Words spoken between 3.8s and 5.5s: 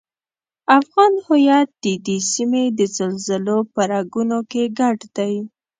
رګونو کې ګډ دی.